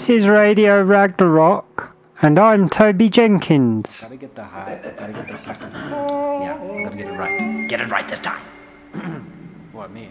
This 0.00 0.22
is 0.22 0.26
Radio 0.26 0.82
Ragnarok, 0.82 1.94
and 2.22 2.38
I'm 2.38 2.70
Toby 2.70 3.10
Jenkins. 3.10 4.00
Gotta 4.00 4.16
get 4.16 4.34
the 4.34 4.44
high. 4.44 4.80
Gotta 4.96 5.12
get 5.12 5.26
the. 5.28 5.34
Yeah, 5.60 6.84
gotta 6.84 6.96
get 6.96 7.06
it 7.06 7.18
right. 7.18 7.68
Get 7.68 7.80
it 7.82 7.90
right 7.90 8.08
this 8.08 8.20
time. 8.20 8.40
what 9.72 9.90
me? 9.90 10.08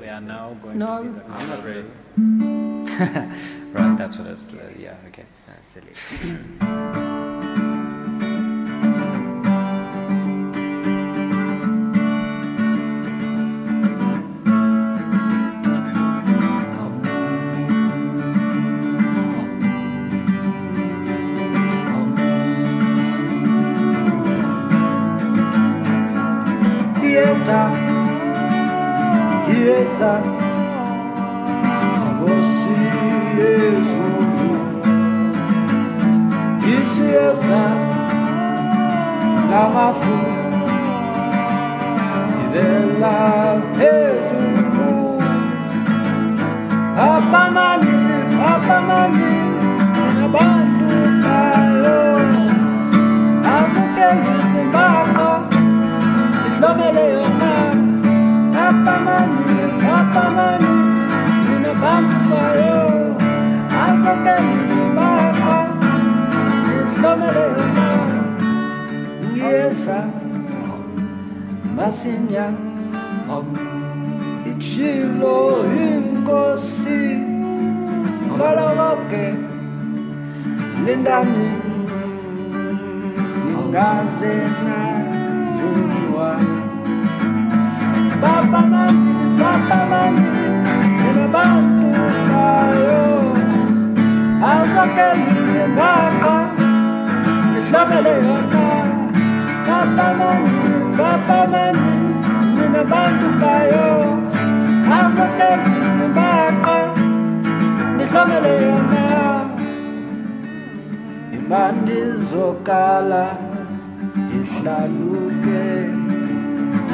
We 0.00 0.06
are 0.06 0.20
now 0.20 0.54
going 0.62 0.78
No. 0.78 1.02
to. 1.02 1.08
Be 1.10 1.18
the, 1.18 1.26
I'm 1.30 1.48
not 1.48 1.64
ready. 1.64 1.84
right, 3.72 3.98
that's 3.98 4.18
what 4.18 4.28
it. 4.28 4.38
Uh, 4.52 4.78
yeah, 4.78 4.94
okay. 5.08 5.24
Uh, 5.48 5.52
silly. 5.64 7.14
ngamafu, 39.98 40.16
ivela 42.44 43.16
phezulu. 43.76 45.22
Abamani, 46.98 47.96
abamani, 48.50 49.32
nabantu 50.18 50.90
bayo, 51.24 52.00
amukelisi 53.54 54.60
mbako. 54.68 55.30
Ihlomele 56.48 57.04
yona 57.12 57.52
Apamani, 58.68 59.44
apamani 59.96 60.74
Nina 61.48 61.72
bantu 61.80 62.18
bayo 62.30 62.80
Azoke 63.84 64.34
nizibaka 64.44 65.56
Ihlomele 66.96 67.44
yona 67.56 67.87
Ngiyesa 69.38 69.98
Masinya 71.78 72.50
Ichilo 74.50 75.62
inkosi 75.78 77.22
Ngololoke 78.26 79.26
Lindani 80.84 81.50
Ningaze 83.46 84.34
nazuliwa 84.66 86.30
Papa 88.20 88.60
mani, 88.66 89.38
papa 89.38 89.78
mani 89.90 90.26
Nina 90.98 91.26
bantu 91.30 91.90
bayo 92.30 93.06
Azoke 94.50 95.06
nizibaka 95.22 96.34
Ihlomele 97.58 98.10
yona 98.10 98.87
Papa 99.68 100.06
mani, 100.18 100.56
papa 100.96 101.38
mani 101.52 101.92
Nina 102.56 102.82
bantu 102.90 103.28
bayo 103.40 103.88
Azoke 104.98 105.48
nizibaka 105.62 106.76
Ihlomele 108.02 108.52
yona 108.64 109.06
Imandi 111.36 111.98
zokala 112.30 113.24
Ihlaluke 114.38 115.64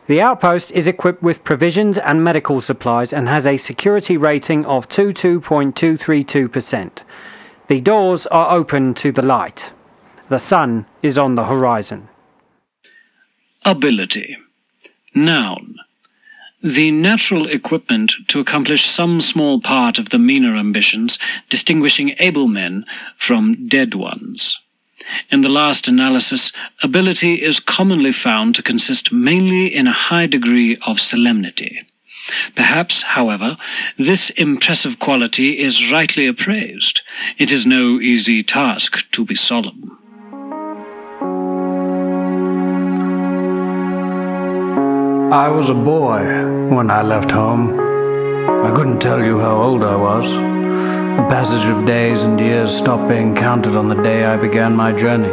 The 0.08 0.20
outpost 0.20 0.74
is 0.74 0.86
equipped 0.86 1.24
with 1.24 1.46
provisions 1.46 1.98
and 1.98 2.22
medical 2.24 2.60
supplies 2.60 3.14
and 3.14 3.30
has 3.30 3.48
a 3.48 3.56
security 3.56 4.18
rating 4.18 4.66
of 4.66 4.90
22.232%. 4.90 7.04
The 7.68 7.80
doors 7.80 8.28
are 8.28 8.54
open 8.56 8.94
to 8.96 9.14
the 9.14 9.22
light. 9.22 9.72
The 10.28 10.40
sun 10.40 10.88
is 11.02 11.18
on 11.18 11.36
the 11.36 11.46
horizon. 11.46 12.10
Ability. 13.64 14.36
Noun. 15.16 15.78
The 16.62 16.92
natural 16.92 17.48
equipment 17.48 18.12
to 18.28 18.42
accomplish 18.42 18.90
some 18.90 19.22
small 19.22 19.62
part 19.62 20.00
of 20.00 20.10
the 20.10 20.20
meaner 20.20 20.58
ambitions, 20.58 21.18
distinguishing 21.50 22.16
able 22.20 22.50
men 22.50 22.84
from 23.18 23.70
dead 23.70 23.96
ones. 23.96 24.60
In 25.32 25.42
the 25.42 25.50
last 25.50 25.88
analysis, 25.88 26.52
ability 26.82 27.42
is 27.42 27.60
commonly 27.60 28.12
found 28.12 28.56
to 28.56 28.64
consist 28.64 29.12
mainly 29.12 29.74
in 29.74 29.88
a 29.88 29.92
high 29.92 30.28
degree 30.28 30.78
of 30.86 31.00
solemnity. 31.00 31.82
Perhaps, 32.56 33.02
however, 33.02 33.58
this 33.98 34.30
impressive 34.32 35.00
quality 35.00 35.60
is 35.60 35.92
rightly 35.92 36.26
appraised. 36.26 37.02
It 37.38 37.52
is 37.52 37.66
no 37.66 38.00
easy 38.00 38.44
task 38.44 39.04
to 39.12 39.26
be 39.26 39.36
solemn. 39.36 39.98
I 45.34 45.50
was 45.50 45.70
a 45.70 45.74
boy 45.74 46.22
when 46.74 46.92
I 46.92 47.02
left 47.02 47.32
home. 47.32 47.80
I 48.64 48.72
couldn't 48.72 49.00
tell 49.00 49.24
you 49.24 49.40
how 49.40 49.62
old 49.62 49.84
I 49.84 49.96
was. 49.96 50.63
The 51.18 51.30
passage 51.30 51.70
of 51.70 51.86
days 51.86 52.24
and 52.24 52.40
years 52.40 52.76
stopped 52.76 53.08
being 53.08 53.36
counted 53.36 53.78
on 53.78 53.88
the 53.88 54.02
day 54.02 54.24
I 54.26 54.36
began 54.36 54.76
my 54.76 54.92
journey. 54.92 55.30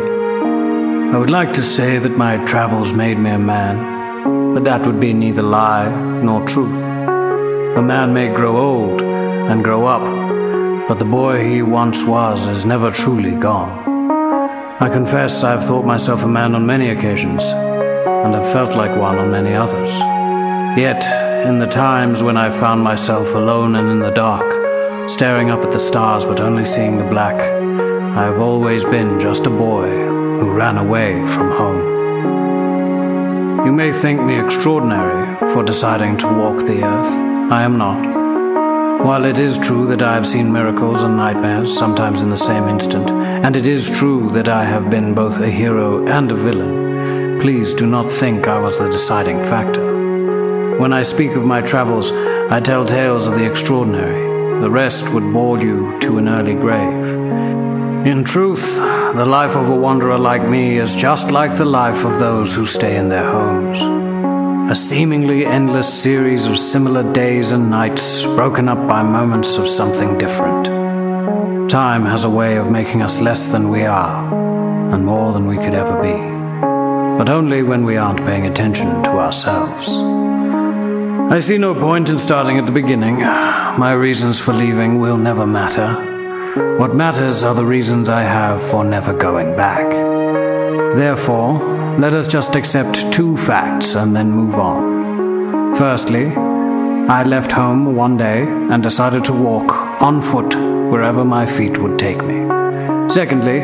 I 1.14 1.16
would 1.16 1.30
like 1.30 1.54
to 1.54 1.62
say 1.62 1.98
that 1.98 2.18
my 2.18 2.36
travels 2.44 2.92
made 2.92 3.18
me 3.18 3.30
a 3.30 3.38
man, 3.38 4.54
but 4.54 4.64
that 4.64 4.86
would 4.86 5.00
be 5.00 5.14
neither 5.14 5.42
lie 5.42 5.88
nor 6.22 6.46
truth. 6.46 6.70
A 7.78 7.82
man 7.82 8.12
may 8.12 8.28
grow 8.28 8.58
old 8.58 9.00
and 9.00 9.64
grow 9.64 9.86
up, 9.86 10.02
but 10.86 10.98
the 10.98 11.06
boy 11.06 11.48
he 11.48 11.62
once 11.62 12.04
was 12.04 12.46
is 12.46 12.66
never 12.66 12.90
truly 12.90 13.32
gone. 13.32 13.72
I 14.80 14.90
confess 14.90 15.42
I've 15.42 15.64
thought 15.64 15.86
myself 15.86 16.24
a 16.24 16.28
man 16.28 16.54
on 16.54 16.66
many 16.66 16.90
occasions, 16.90 17.42
and 17.42 18.34
have 18.34 18.52
felt 18.52 18.76
like 18.76 18.94
one 18.98 19.18
on 19.18 19.30
many 19.30 19.54
others. 19.54 19.90
Yet, 20.78 21.02
in 21.46 21.58
the 21.58 21.66
times 21.66 22.22
when 22.22 22.36
I 22.36 22.50
found 22.60 22.84
myself 22.84 23.34
alone 23.34 23.76
and 23.76 23.88
in 23.88 24.00
the 24.00 24.10
dark, 24.10 24.59
staring 25.08 25.50
up 25.50 25.64
at 25.64 25.72
the 25.72 25.78
stars 25.78 26.24
but 26.24 26.40
only 26.40 26.64
seeing 26.64 26.96
the 26.96 27.04
black, 27.04 27.40
I 27.40 28.24
have 28.24 28.40
always 28.40 28.84
been 28.84 29.20
just 29.20 29.46
a 29.46 29.50
boy 29.50 29.88
who 29.88 30.50
ran 30.50 30.78
away 30.78 31.12
from 31.26 31.50
home. 31.50 32.00
You 33.66 33.72
may 33.72 33.92
think 33.92 34.22
me 34.22 34.40
extraordinary 34.40 35.36
for 35.52 35.62
deciding 35.62 36.16
to 36.18 36.26
walk 36.26 36.64
the 36.64 36.82
earth. 36.82 37.06
I 37.52 37.62
am 37.62 37.78
not. 37.78 39.04
While 39.04 39.24
it 39.24 39.38
is 39.38 39.58
true 39.58 39.86
that 39.86 40.02
I 40.02 40.14
have 40.14 40.26
seen 40.26 40.52
miracles 40.52 41.02
and 41.02 41.16
nightmares, 41.16 41.76
sometimes 41.76 42.22
in 42.22 42.30
the 42.30 42.36
same 42.36 42.68
instant, 42.68 43.10
and 43.10 43.56
it 43.56 43.66
is 43.66 43.88
true 43.88 44.30
that 44.32 44.48
I 44.48 44.64
have 44.64 44.90
been 44.90 45.14
both 45.14 45.38
a 45.38 45.50
hero 45.50 46.06
and 46.06 46.30
a 46.32 46.34
villain, 46.34 47.40
please 47.40 47.74
do 47.74 47.86
not 47.86 48.10
think 48.10 48.46
I 48.46 48.58
was 48.58 48.78
the 48.78 48.90
deciding 48.90 49.42
factor. 49.44 50.78
When 50.78 50.92
I 50.92 51.02
speak 51.02 51.32
of 51.32 51.44
my 51.44 51.60
travels, 51.60 52.12
I 52.12 52.60
tell 52.60 52.84
tales 52.84 53.26
of 53.26 53.34
the 53.34 53.48
extraordinary. 53.48 54.29
The 54.60 54.70
rest 54.70 55.08
would 55.08 55.32
bore 55.32 55.58
you 55.58 55.98
to 56.00 56.18
an 56.18 56.28
early 56.28 56.52
grave. 56.54 57.06
In 58.06 58.24
truth, 58.24 58.76
the 58.76 59.24
life 59.24 59.56
of 59.56 59.70
a 59.70 59.74
wanderer 59.74 60.18
like 60.18 60.46
me 60.46 60.78
is 60.78 60.94
just 60.94 61.30
like 61.30 61.56
the 61.56 61.64
life 61.64 62.04
of 62.04 62.18
those 62.18 62.52
who 62.52 62.66
stay 62.66 62.96
in 62.98 63.08
their 63.08 63.24
homes. 63.24 63.78
A 64.70 64.74
seemingly 64.74 65.46
endless 65.46 65.88
series 66.02 66.44
of 66.44 66.58
similar 66.58 67.10
days 67.12 67.52
and 67.52 67.70
nights, 67.70 68.22
broken 68.24 68.68
up 68.68 68.86
by 68.86 69.02
moments 69.02 69.56
of 69.56 69.66
something 69.66 70.18
different. 70.18 70.66
Time 71.70 72.04
has 72.04 72.24
a 72.24 72.30
way 72.30 72.56
of 72.56 72.70
making 72.70 73.00
us 73.00 73.18
less 73.18 73.46
than 73.46 73.70
we 73.70 73.84
are, 73.84 74.92
and 74.92 75.06
more 75.06 75.32
than 75.32 75.46
we 75.46 75.56
could 75.56 75.74
ever 75.74 76.00
be. 76.02 76.12
But 77.18 77.30
only 77.30 77.62
when 77.62 77.86
we 77.86 77.96
aren't 77.96 78.26
paying 78.26 78.46
attention 78.46 79.02
to 79.04 79.10
ourselves. 79.12 79.88
I 81.32 81.40
see 81.40 81.56
no 81.56 81.74
point 81.74 82.10
in 82.10 82.18
starting 82.18 82.58
at 82.58 82.66
the 82.66 82.72
beginning. 82.72 83.22
My 83.78 83.92
reasons 83.92 84.40
for 84.40 84.52
leaving 84.52 85.00
will 85.00 85.16
never 85.16 85.46
matter. 85.46 86.76
What 86.78 86.94
matters 86.94 87.44
are 87.44 87.54
the 87.54 87.64
reasons 87.64 88.08
I 88.08 88.22
have 88.22 88.60
for 88.70 88.84
never 88.84 89.12
going 89.12 89.56
back. 89.56 89.88
Therefore, 90.96 91.96
let 91.98 92.12
us 92.12 92.26
just 92.26 92.56
accept 92.56 93.12
two 93.12 93.36
facts 93.36 93.94
and 93.94 94.14
then 94.14 94.32
move 94.32 94.54
on. 94.54 95.76
Firstly, 95.76 96.26
I 96.26 97.22
left 97.22 97.52
home 97.52 97.94
one 97.94 98.16
day 98.16 98.42
and 98.42 98.82
decided 98.82 99.24
to 99.26 99.32
walk 99.32 99.72
on 100.02 100.20
foot 100.20 100.54
wherever 100.90 101.24
my 101.24 101.46
feet 101.46 101.78
would 101.78 101.98
take 101.98 102.22
me. 102.24 102.40
Secondly, 103.08 103.60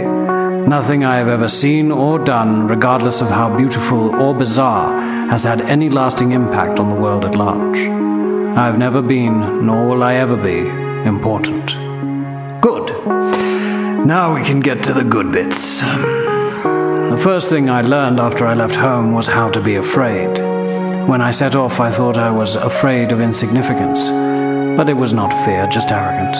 nothing 0.67 1.05
I 1.05 1.17
have 1.17 1.29
ever 1.29 1.49
seen 1.49 1.91
or 1.91 2.19
done, 2.19 2.69
regardless 2.69 3.21
of 3.21 3.29
how 3.29 3.55
beautiful 3.57 4.15
or 4.23 4.35
bizarre, 4.35 5.01
has 5.31 5.43
had 5.43 5.63
any 5.63 5.91
lasting 5.91 6.31
impact 6.31 6.79
on 6.79 6.91
the 6.91 7.01
world 7.01 7.25
at 7.25 7.35
large. 7.35 8.16
I 8.57 8.65
have 8.65 8.79
never 8.79 9.03
been, 9.03 9.67
nor 9.67 9.87
will 9.87 10.03
I 10.03 10.15
ever 10.15 10.35
be, 10.35 10.61
important. 11.07 11.67
Good. 12.63 12.89
Now 14.07 14.35
we 14.35 14.43
can 14.43 14.61
get 14.61 14.83
to 14.85 14.95
the 14.95 15.05
good 15.05 15.31
bits. 15.31 15.81
The 15.81 17.21
first 17.23 17.51
thing 17.51 17.69
I 17.69 17.83
learned 17.83 18.19
after 18.19 18.47
I 18.47 18.55
left 18.55 18.75
home 18.75 19.13
was 19.13 19.27
how 19.27 19.51
to 19.51 19.61
be 19.61 19.75
afraid. 19.75 20.39
When 21.07 21.21
I 21.21 21.33
set 21.33 21.55
off, 21.55 21.81
I 21.81 21.91
thought 21.91 22.17
I 22.17 22.31
was 22.31 22.57
afraid 22.57 23.13
of 23.13 23.21
insignificance, 23.21 24.09
but 24.79 24.89
it 24.89 24.97
was 24.97 25.13
not 25.13 25.45
fear, 25.45 25.67
just 25.67 25.93
arrogance. 25.93 26.39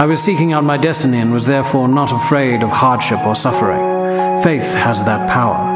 I 0.00 0.06
was 0.06 0.22
seeking 0.22 0.54
out 0.54 0.64
my 0.64 0.78
destiny 0.78 1.18
and 1.18 1.30
was 1.30 1.44
therefore 1.44 1.88
not 1.88 2.10
afraid 2.10 2.62
of 2.62 2.70
hardship 2.70 3.20
or 3.26 3.34
suffering. 3.34 4.42
Faith 4.42 4.72
has 4.72 5.04
that 5.04 5.28
power. 5.28 5.73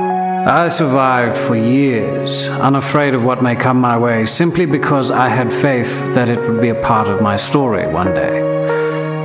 I 0.48 0.68
survived 0.68 1.36
for 1.36 1.56
years, 1.56 2.48
unafraid 2.48 3.14
of 3.14 3.22
what 3.22 3.42
may 3.42 3.54
come 3.54 3.78
my 3.78 3.98
way, 3.98 4.24
simply 4.24 4.64
because 4.64 5.10
I 5.10 5.28
had 5.28 5.52
faith 5.52 6.14
that 6.14 6.30
it 6.30 6.40
would 6.40 6.62
be 6.62 6.70
a 6.70 6.82
part 6.82 7.08
of 7.08 7.20
my 7.20 7.36
story 7.36 7.86
one 7.86 8.14
day. 8.14 8.40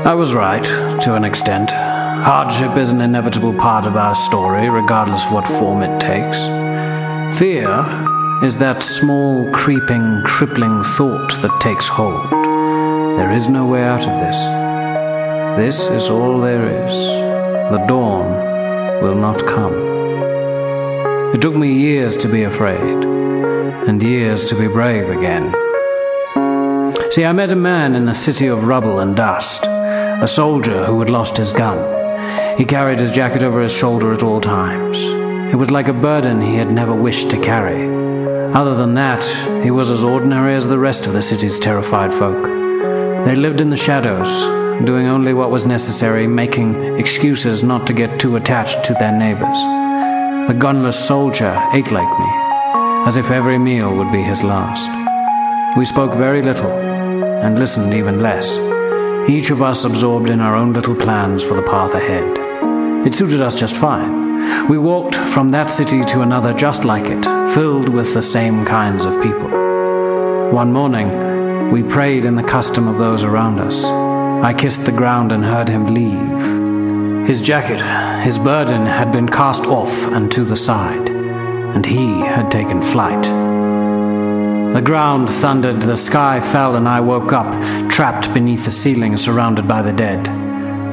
I 0.03 0.15
was 0.15 0.33
right, 0.33 0.65
to 0.65 1.15
an 1.15 1.23
extent. 1.23 1.71
Hardship 1.71 2.75
is 2.75 2.91
an 2.91 2.99
inevitable 2.99 3.53
part 3.53 3.85
of 3.85 3.95
our 3.95 4.15
story, 4.15 4.67
regardless 4.69 5.23
of 5.23 5.31
what 5.31 5.47
form 5.47 5.81
it 5.81 5.97
takes. 6.01 6.39
Fear 7.39 7.69
is 8.43 8.57
that 8.57 8.83
small, 8.83 9.49
creeping, 9.53 10.23
crippling 10.25 10.83
thought 10.97 11.41
that 11.41 11.61
takes 11.61 11.87
hold. 11.87 12.29
There 12.31 13.31
is 13.31 13.47
no 13.47 13.65
way 13.65 13.83
out 13.83 14.01
of 14.01 14.19
this. 14.19 14.35
This 15.55 15.87
is 15.87 16.09
all 16.09 16.41
there 16.41 16.85
is. 16.85 16.93
The 17.71 17.85
dawn 17.87 19.01
will 19.01 19.15
not 19.15 19.47
come. 19.47 19.92
It 21.33 21.41
took 21.41 21.55
me 21.55 21.73
years 21.73 22.15
to 22.17 22.27
be 22.27 22.43
afraid, 22.43 22.77
and 22.77 24.03
years 24.03 24.45
to 24.45 24.55
be 24.55 24.67
brave 24.67 25.09
again. 25.09 25.51
See, 27.11 27.25
I 27.25 27.31
met 27.31 27.51
a 27.51 27.55
man 27.55 27.95
in 27.95 28.07
a 28.07 28.13
city 28.13 28.45
of 28.45 28.65
rubble 28.65 28.99
and 28.99 29.15
dust, 29.15 29.63
a 29.63 30.27
soldier 30.27 30.85
who 30.85 30.99
had 30.99 31.09
lost 31.09 31.35
his 31.35 31.51
gun. 31.51 31.79
He 32.55 32.65
carried 32.65 32.99
his 32.99 33.11
jacket 33.11 33.41
over 33.41 33.61
his 33.61 33.71
shoulder 33.71 34.11
at 34.11 34.21
all 34.21 34.41
times. 34.41 34.99
It 35.51 35.57
was 35.57 35.71
like 35.71 35.87
a 35.87 35.93
burden 35.93 36.39
he 36.39 36.55
had 36.55 36.71
never 36.71 36.93
wished 36.93 37.31
to 37.31 37.41
carry. 37.41 37.89
Other 38.53 38.75
than 38.75 38.93
that, 38.93 39.23
he 39.63 39.71
was 39.71 39.89
as 39.89 40.03
ordinary 40.03 40.53
as 40.53 40.67
the 40.67 40.77
rest 40.77 41.07
of 41.07 41.13
the 41.13 41.23
city's 41.23 41.59
terrified 41.59 42.13
folk. 42.13 42.43
They 43.25 43.35
lived 43.35 43.59
in 43.59 43.71
the 43.71 43.75
shadows, 43.75 44.29
doing 44.85 45.07
only 45.07 45.33
what 45.33 45.49
was 45.49 45.65
necessary, 45.65 46.27
making 46.27 46.99
excuses 46.99 47.63
not 47.63 47.87
to 47.87 47.93
get 47.93 48.19
too 48.19 48.35
attached 48.35 48.83
to 48.85 48.93
their 48.93 49.11
neighbors. 49.11 49.82
The 50.47 50.53
gunless 50.53 51.07
soldier 51.07 51.57
ate 51.71 51.89
like 51.89 52.19
me, 52.19 52.27
as 53.07 53.15
if 53.15 53.31
every 53.31 53.57
meal 53.57 53.95
would 53.95 54.11
be 54.11 54.21
his 54.21 54.43
last. 54.43 54.89
We 55.77 55.85
spoke 55.85 56.13
very 56.15 56.41
little, 56.41 56.69
and 56.69 57.57
listened 57.57 57.93
even 57.93 58.21
less, 58.21 58.57
each 59.29 59.51
of 59.51 59.61
us 59.61 59.85
absorbed 59.85 60.29
in 60.29 60.41
our 60.41 60.53
own 60.53 60.73
little 60.73 60.95
plans 60.95 61.43
for 61.43 61.55
the 61.55 61.61
path 61.61 61.93
ahead. 61.93 63.07
It 63.07 63.15
suited 63.15 63.41
us 63.41 63.55
just 63.55 63.77
fine. 63.77 64.67
We 64.67 64.77
walked 64.77 65.15
from 65.15 65.47
that 65.51 65.69
city 65.69 66.03
to 66.03 66.21
another 66.21 66.51
just 66.53 66.83
like 66.83 67.05
it, 67.05 67.23
filled 67.55 67.87
with 67.87 68.13
the 68.13 68.21
same 68.21 68.65
kinds 68.65 69.05
of 69.05 69.23
people. 69.23 69.47
One 70.51 70.73
morning, 70.73 71.71
we 71.71 71.83
prayed 71.83 72.25
in 72.25 72.35
the 72.35 72.43
custom 72.43 72.89
of 72.89 72.97
those 72.97 73.23
around 73.23 73.59
us. 73.59 73.85
I 73.85 74.53
kissed 74.53 74.83
the 74.83 74.91
ground 74.91 75.31
and 75.31 75.45
heard 75.45 75.69
him 75.69 75.93
leave. 75.93 76.62
His 77.25 77.39
jacket, 77.39 77.79
his 78.25 78.37
burden, 78.37 78.85
had 78.85 79.13
been 79.13 79.29
cast 79.29 79.63
off 79.63 79.93
and 80.07 80.29
to 80.33 80.43
the 80.43 80.57
side, 80.57 81.09
and 81.09 81.85
he 81.85 82.19
had 82.19 82.51
taken 82.51 82.81
flight. 82.81 83.23
The 84.73 84.81
ground 84.81 85.29
thundered, 85.29 85.81
the 85.81 85.95
sky 85.95 86.41
fell, 86.41 86.75
and 86.75 86.87
I 86.87 86.99
woke 86.99 87.31
up, 87.31 87.89
trapped 87.89 88.33
beneath 88.33 88.65
the 88.65 88.71
ceiling, 88.71 89.15
surrounded 89.15 89.69
by 89.69 89.81
the 89.81 89.93
dead. 89.93 90.27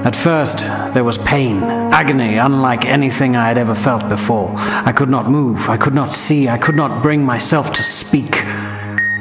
At 0.07 0.15
first, 0.15 0.59
there 0.95 1.03
was 1.03 1.19
pain, 1.19 1.65
agony, 1.65 2.37
unlike 2.37 2.85
anything 2.85 3.35
I 3.35 3.49
had 3.49 3.59
ever 3.59 3.75
felt 3.75 4.09
before. 4.09 4.55
I 4.57 4.93
could 4.93 5.11
not 5.11 5.29
move, 5.29 5.69
I 5.69 5.77
could 5.77 5.95
not 5.95 6.15
see, 6.15 6.49
I 6.49 6.59
could 6.59 6.77
not 6.77 7.03
bring 7.03 7.25
myself 7.25 7.73
to 7.73 7.83
speak. 7.83 8.33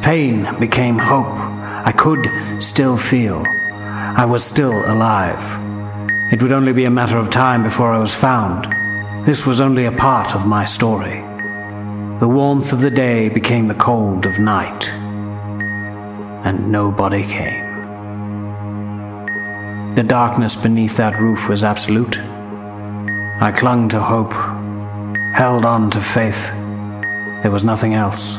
Pain 0.03 0.59
became 0.59 0.99
hope. 0.99 1.27
I 1.27 1.91
could 1.91 2.29
still 2.61 2.97
feel. 2.97 3.43
I 3.47 4.25
was 4.25 4.43
still 4.43 4.85
alive. 4.85 5.68
It 6.31 6.43
would 6.43 6.53
only 6.53 6.73
be 6.73 6.85
a 6.85 6.91
matter 6.91 7.17
of 7.17 7.31
time 7.31 7.63
before 7.63 7.91
I 7.91 7.97
was 7.97 8.13
found. 8.13 8.71
This 9.25 9.47
was 9.47 9.59
only 9.59 9.85
a 9.85 9.91
part 9.91 10.35
of 10.35 10.45
my 10.45 10.63
story. 10.63 11.21
The 12.19 12.27
warmth 12.27 12.71
of 12.71 12.81
the 12.81 12.91
day 12.91 13.29
became 13.29 13.67
the 13.67 13.73
cold 13.73 14.27
of 14.27 14.37
night, 14.37 14.87
and 16.45 16.71
nobody 16.71 17.23
came. 17.23 17.65
The 19.95 20.03
darkness 20.03 20.55
beneath 20.55 20.97
that 20.97 21.19
roof 21.19 21.49
was 21.49 21.63
absolute. 21.63 22.19
I 22.19 23.51
clung 23.51 23.89
to 23.89 23.99
hope, 23.99 24.33
held 25.33 25.65
on 25.65 25.89
to 25.91 25.99
faith. 25.99 26.43
There 27.41 27.51
was 27.51 27.63
nothing 27.63 27.95
else. 27.95 28.35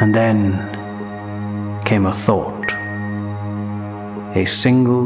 And 0.00 0.14
then 0.14 0.54
came 1.84 2.06
a 2.06 2.12
thought. 2.12 2.72
A 4.36 4.44
single, 4.44 5.04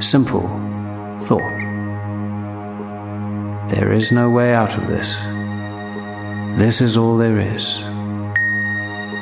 simple 0.00 0.63
thought. 1.22 1.64
There 3.70 3.92
is 3.92 4.12
no 4.12 4.30
way 4.30 4.54
out 4.54 4.76
of 4.76 4.86
this. 4.88 5.14
This 6.58 6.80
is 6.80 6.96
all 6.96 7.16
there 7.16 7.40
is. 7.40 7.80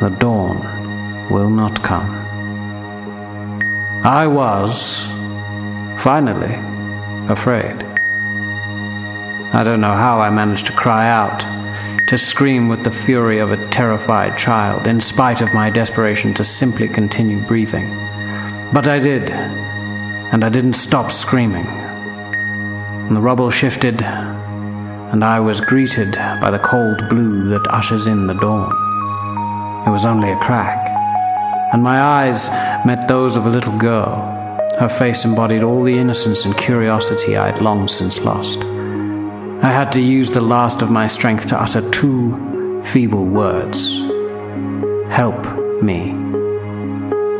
The 0.00 0.14
dawn 0.18 0.58
will 1.30 1.48
not 1.48 1.82
come. 1.82 2.10
I 4.04 4.26
was, 4.26 5.04
finally, 6.02 6.54
afraid. 7.32 7.82
I 9.54 9.62
don't 9.64 9.80
know 9.80 9.94
how 9.94 10.18
I 10.18 10.30
managed 10.30 10.66
to 10.66 10.72
cry 10.72 11.08
out, 11.08 11.40
to 12.08 12.18
scream 12.18 12.68
with 12.68 12.82
the 12.82 12.90
fury 12.90 13.38
of 13.38 13.52
a 13.52 13.68
terrified 13.68 14.36
child, 14.36 14.86
in 14.86 15.00
spite 15.00 15.40
of 15.40 15.54
my 15.54 15.70
desperation 15.70 16.34
to 16.34 16.44
simply 16.44 16.88
continue 16.88 17.40
breathing. 17.46 17.88
But 18.72 18.88
I 18.88 18.98
did, 18.98 19.30
and 20.32 20.42
I 20.44 20.48
didn't 20.48 20.72
stop 20.72 21.12
screaming. 21.12 21.66
And 21.66 23.14
the 23.14 23.20
rubble 23.20 23.50
shifted, 23.50 24.00
and 24.02 25.22
I 25.22 25.38
was 25.40 25.60
greeted 25.60 26.12
by 26.40 26.50
the 26.50 26.58
cold 26.58 27.06
blue 27.10 27.50
that 27.50 27.68
ushers 27.68 28.06
in 28.06 28.26
the 28.26 28.34
dawn. 28.34 28.72
It 29.86 29.90
was 29.90 30.06
only 30.06 30.32
a 30.32 30.38
crack, 30.38 30.88
and 31.74 31.82
my 31.82 32.02
eyes 32.02 32.48
met 32.86 33.08
those 33.08 33.36
of 33.36 33.46
a 33.46 33.50
little 33.50 33.76
girl. 33.78 34.16
Her 34.78 34.88
face 34.88 35.24
embodied 35.24 35.62
all 35.62 35.82
the 35.82 35.98
innocence 35.98 36.46
and 36.46 36.56
curiosity 36.56 37.36
I 37.36 37.50
had 37.50 37.60
long 37.60 37.86
since 37.86 38.20
lost. 38.20 38.58
I 38.58 39.70
had 39.70 39.92
to 39.92 40.00
use 40.00 40.30
the 40.30 40.40
last 40.40 40.80
of 40.80 40.90
my 40.90 41.08
strength 41.08 41.46
to 41.48 41.60
utter 41.60 41.88
two 41.90 42.82
feeble 42.92 43.26
words 43.26 43.98
Help 45.12 45.82
me. 45.82 46.21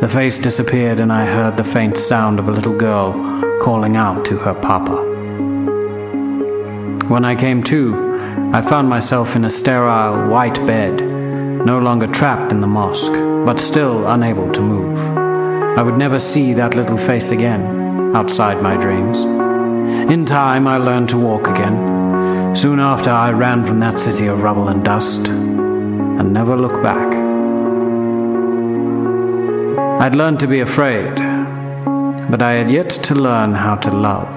The 0.03 0.09
face 0.09 0.37
disappeared, 0.37 0.99
and 0.99 1.13
I 1.13 1.25
heard 1.25 1.55
the 1.55 1.63
faint 1.63 1.97
sound 1.97 2.37
of 2.37 2.49
a 2.49 2.51
little 2.51 2.77
girl 2.77 3.13
calling 3.61 3.95
out 3.95 4.25
to 4.25 4.35
her 4.35 4.53
papa. 4.53 4.97
When 7.07 7.23
I 7.23 7.35
came 7.35 7.63
to, 7.63 8.51
I 8.53 8.61
found 8.61 8.89
myself 8.89 9.37
in 9.37 9.45
a 9.45 9.49
sterile 9.49 10.29
white 10.29 10.59
bed, 10.67 10.99
no 11.65 11.79
longer 11.79 12.07
trapped 12.07 12.51
in 12.51 12.59
the 12.59 12.67
mosque, 12.67 13.13
but 13.45 13.61
still 13.61 14.05
unable 14.07 14.51
to 14.51 14.59
move. 14.59 14.99
I 15.77 15.81
would 15.81 15.97
never 15.97 16.19
see 16.19 16.51
that 16.51 16.75
little 16.75 16.97
face 16.97 17.29
again, 17.31 18.13
outside 18.13 18.61
my 18.61 18.75
dreams. 18.75 19.19
In 20.11 20.25
time, 20.25 20.67
I 20.67 20.75
learned 20.79 21.07
to 21.11 21.17
walk 21.17 21.47
again. 21.47 22.57
Soon 22.57 22.81
after, 22.81 23.09
I 23.09 23.31
ran 23.31 23.65
from 23.65 23.79
that 23.79 24.01
city 24.01 24.27
of 24.27 24.43
rubble 24.43 24.67
and 24.67 24.83
dust, 24.83 25.29
and 25.29 26.33
never 26.33 26.57
looked 26.57 26.83
back. 26.83 27.22
I'd 30.03 30.15
learned 30.15 30.41
to 30.41 30.47
be 30.47 30.59
afraid, 30.59 31.15
but 32.29 32.41
I 32.41 32.51
had 32.55 32.69
yet 32.69 32.89
to 32.89 33.15
learn 33.15 33.53
how 33.53 33.77
to 33.77 33.89
love. 33.89 34.27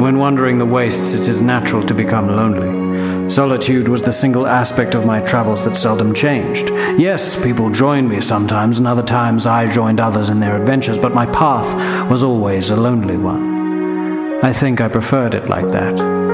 When 0.00 0.18
wandering 0.18 0.58
the 0.58 0.66
wastes, 0.66 1.14
it 1.14 1.28
is 1.28 1.40
natural 1.40 1.86
to 1.86 1.94
become 1.94 2.26
lonely. 2.26 3.30
Solitude 3.30 3.86
was 3.86 4.02
the 4.02 4.12
single 4.12 4.48
aspect 4.48 4.96
of 4.96 5.06
my 5.06 5.20
travels 5.20 5.64
that 5.64 5.76
seldom 5.76 6.12
changed. 6.14 6.68
Yes, 6.98 7.40
people 7.40 7.70
joined 7.70 8.08
me 8.08 8.20
sometimes, 8.20 8.78
and 8.78 8.88
other 8.88 9.04
times 9.04 9.46
I 9.46 9.70
joined 9.70 10.00
others 10.00 10.30
in 10.30 10.40
their 10.40 10.60
adventures, 10.60 10.98
but 10.98 11.14
my 11.14 11.26
path 11.26 12.10
was 12.10 12.24
always 12.24 12.70
a 12.70 12.76
lonely 12.76 13.16
one. 13.16 14.42
I 14.42 14.52
think 14.52 14.80
I 14.80 14.88
preferred 14.88 15.36
it 15.36 15.48
like 15.48 15.68
that. 15.68 16.27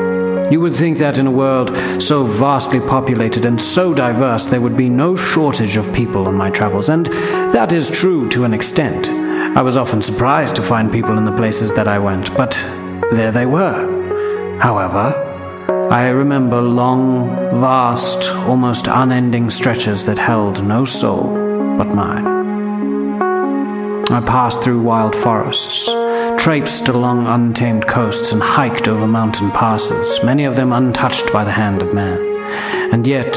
You 0.51 0.61
would 0.61 0.75
think 0.75 0.99
that 0.99 1.17
in 1.17 1.27
a 1.27 1.31
world 1.31 1.75
so 2.03 2.25
vastly 2.25 2.79
populated 2.79 3.45
and 3.45 3.61
so 3.61 3.95
diverse, 3.95 4.45
there 4.45 4.61
would 4.61 4.77
be 4.77 4.89
no 4.89 5.17
shortage 5.17 5.77
of 5.77 5.93
people 5.95 6.27
on 6.27 6.35
my 6.35 6.51
travels, 6.51 6.91
and 6.91 7.07
that 7.07 7.73
is 7.73 7.89
true 7.89 8.29
to 8.29 8.45
an 8.45 8.53
extent. 8.53 9.09
I 9.57 9.63
was 9.63 9.77
often 9.77 10.03
surprised 10.03 10.55
to 10.57 10.63
find 10.63 10.93
people 10.93 11.17
in 11.17 11.25
the 11.25 11.37
places 11.37 11.73
that 11.75 11.89
I 11.89 11.99
went, 11.99 12.37
but 12.37 12.53
there 13.13 13.33
they 13.33 13.47
were. 13.47 14.59
However, 14.61 15.33
I 15.91 16.09
remember 16.09 16.61
long, 16.61 17.29
vast, 17.59 18.25
almost 18.47 18.87
unending 18.87 19.51
stretches 19.51 20.05
that 20.05 20.19
held 20.19 20.63
no 20.63 20.85
soul 20.85 21.25
but 21.79 21.89
mine. 21.89 22.27
I 24.11 24.21
passed 24.21 24.61
through 24.63 24.83
wild 24.83 25.17
forests, 25.17 25.89
traipsed 26.45 26.89
along 26.89 27.27
untamed 27.27 27.89
coasts, 27.89 28.31
and 28.31 28.43
hiked 28.43 28.87
over 28.87 29.07
mountain 29.07 29.51
passes, 29.53 30.23
many 30.23 30.45
of 30.45 30.57
them 30.57 30.75
untouched 30.75 31.33
by 31.33 31.43
the 31.43 31.51
hand 31.51 31.81
of 31.81 31.95
man. 31.95 32.21
And 32.93 33.07
yet, 33.07 33.35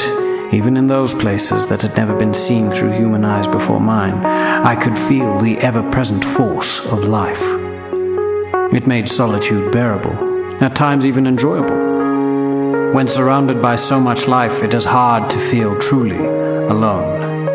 even 0.53 0.75
in 0.75 0.87
those 0.87 1.13
places 1.13 1.67
that 1.67 1.81
had 1.81 1.95
never 1.95 2.13
been 2.13 2.33
seen 2.33 2.69
through 2.69 2.91
human 2.91 3.23
eyes 3.23 3.47
before 3.47 3.79
mine, 3.79 4.25
I 4.25 4.75
could 4.75 4.99
feel 4.99 5.39
the 5.39 5.57
ever 5.59 5.89
present 5.89 6.25
force 6.25 6.85
of 6.87 7.05
life. 7.05 7.41
It 8.73 8.87
made 8.87 9.07
solitude 9.07 9.71
bearable, 9.71 10.61
at 10.61 10.75
times 10.75 11.05
even 11.05 11.27
enjoyable. 11.27 11.77
When 12.93 13.07
surrounded 13.07 13.61
by 13.61 13.77
so 13.77 14.01
much 14.01 14.27
life, 14.27 14.61
it 14.63 14.73
is 14.73 14.83
hard 14.83 15.29
to 15.29 15.49
feel 15.49 15.79
truly 15.79 16.17
alone. 16.17 17.47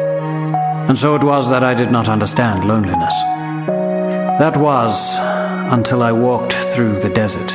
And 0.89 0.99
so 0.99 1.15
it 1.15 1.23
was 1.23 1.51
that 1.51 1.63
I 1.63 1.75
did 1.75 1.93
not 1.93 2.09
understand 2.09 2.65
loneliness. 2.65 3.15
That 4.41 4.57
was 4.57 5.15
until 5.73 6.03
I 6.03 6.13
walked 6.13 6.53
through 6.53 7.01
the 7.01 7.09
desert. 7.09 7.49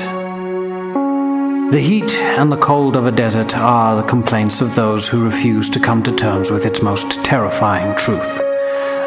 The 1.71 1.79
heat 1.79 2.11
and 2.15 2.51
the 2.51 2.57
cold 2.57 2.95
of 2.95 3.05
a 3.05 3.11
desert 3.11 3.55
are 3.55 3.95
the 3.95 4.07
complaints 4.07 4.59
of 4.59 4.73
those 4.73 5.07
who 5.07 5.23
refuse 5.23 5.69
to 5.69 5.79
come 5.79 6.01
to 6.01 6.11
terms 6.11 6.49
with 6.49 6.65
its 6.65 6.81
most 6.81 7.23
terrifying 7.23 7.95
truth. 7.95 8.41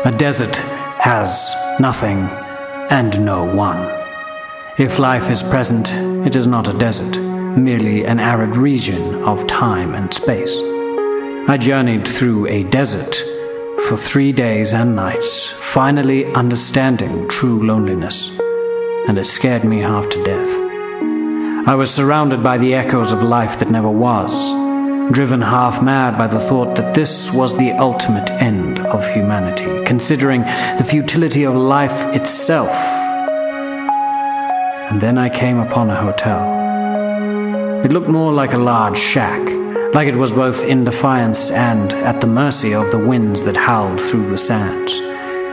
A 0.05 0.15
desert 0.17 0.57
has 1.01 1.53
nothing 1.81 2.19
and 2.91 3.25
no 3.25 3.45
one. 3.45 3.81
If 4.79 5.01
life 5.01 5.29
is 5.29 5.43
present, 5.43 5.91
it 6.25 6.37
is 6.37 6.47
not 6.47 6.69
a 6.69 6.79
desert, 6.79 7.19
merely 7.19 8.05
an 8.05 8.21
arid 8.21 8.57
region 8.57 9.25
of 9.25 9.45
time 9.49 9.93
and 9.97 10.15
space. 10.15 10.57
I 11.49 11.57
journeyed 11.61 12.07
through 12.07 12.47
a 12.47 12.63
desert 12.63 13.17
for 13.89 13.97
three 13.97 14.31
days 14.31 14.73
and 14.73 14.95
nights, 14.95 15.47
finally 15.47 16.27
understanding 16.35 17.27
true 17.27 17.67
loneliness, 17.67 18.31
and 19.11 19.19
it 19.19 19.27
scared 19.27 19.65
me 19.65 19.81
half 19.81 20.09
to 20.09 20.25
death. 20.25 21.69
I 21.69 21.75
was 21.75 21.93
surrounded 21.93 22.43
by 22.43 22.57
the 22.57 22.73
echoes 22.75 23.13
of 23.13 23.23
life 23.23 23.59
that 23.59 23.69
never 23.69 23.91
was, 23.91 24.33
driven 25.13 25.43
half 25.43 25.83
mad 25.83 26.17
by 26.17 26.29
the 26.29 26.41
thought 26.41 26.77
that 26.77 26.95
this 26.95 27.31
was 27.33 27.59
the 27.59 27.73
ultimate 27.73 28.31
end 28.31 28.79
of 28.79 29.07
humanity, 29.09 29.85
considering 29.85 30.43
the 30.79 30.87
futility 30.89 31.43
of 31.43 31.55
life 31.57 32.07
itself 32.15 32.71
and 34.91 35.01
then 35.01 35.19
I 35.19 35.29
came 35.29 35.59
upon 35.59 35.91
a 35.91 36.01
hotel. 36.01 37.85
It 37.85 37.93
looked 37.93 38.09
more 38.09 38.33
like 38.33 38.53
a 38.53 38.59
large 38.59 38.99
shack, 38.99 39.41
like 39.93 40.09
it 40.09 40.17
was 40.17 40.33
both 40.33 40.63
in 40.63 40.85
defiance 40.85 41.51
and 41.51 41.93
at 41.93 42.21
the 42.21 42.27
mercy 42.29 42.75
of 42.75 42.91
the 42.93 42.99
winds 42.99 43.43
that 43.43 43.57
howled 43.57 44.01
through 44.01 44.29
the 44.29 44.39
sands. 44.39 45.10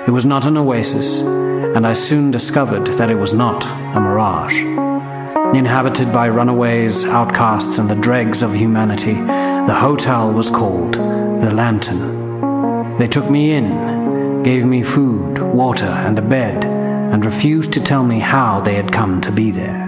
It 0.08 0.12
was 0.12 0.26
not 0.26 0.46
an 0.46 0.56
oasis, 0.56 1.20
and 1.20 1.86
I 1.86 1.92
soon 1.92 2.32
discovered 2.32 2.88
that 2.98 3.12
it 3.12 3.16
was 3.16 3.34
not 3.34 3.66
a 3.66 4.00
mirage. 4.00 4.58
Inhabited 5.54 6.14
by 6.14 6.28
runaways, 6.28 7.04
outcasts, 7.04 7.78
and 7.78 7.90
the 7.90 7.96
dregs 7.96 8.42
of 8.42 8.56
humanity, 8.56 9.16
the 9.16 9.78
hotel 9.78 10.32
was 10.32 10.50
called 10.50 10.94
the 10.94 11.52
Lantern. 11.54 12.98
They 12.98 13.10
took 13.10 13.30
me 13.30 13.52
in, 13.52 14.44
gave 14.44 14.66
me 14.66 14.82
food, 14.82 15.40
water, 15.40 15.86
and 15.86 16.18
a 16.18 16.22
bed 16.22 16.64
and 16.64 17.26
refused 17.26 17.74
to 17.74 17.82
tell 17.84 18.06
me 18.06 18.20
how 18.20 18.62
they 18.62 18.76
had 18.76 18.94
come 18.94 19.20
to 19.20 19.32
be 19.32 19.52
there. 19.52 19.84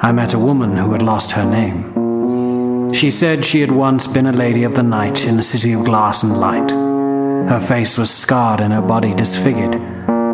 I 0.00 0.12
met 0.12 0.32
a 0.32 0.38
woman 0.38 0.78
who 0.78 0.92
had 0.92 1.02
lost 1.02 1.32
her 1.32 1.44
name. 1.44 2.88
She 2.94 3.10
said 3.10 3.44
she 3.44 3.60
had 3.60 3.70
once 3.70 4.06
been 4.06 4.28
a 4.28 4.32
lady 4.32 4.62
of 4.62 4.76
the 4.76 4.82
night 4.82 5.26
in 5.26 5.38
a 5.38 5.42
city 5.42 5.72
of 5.72 5.84
glass 5.84 6.22
and 6.22 6.40
light. 6.40 6.89
Her 7.48 7.60
face 7.60 7.96
was 7.96 8.10
scarred 8.10 8.60
and 8.60 8.72
her 8.72 8.82
body 8.82 9.14
disfigured, 9.14 9.72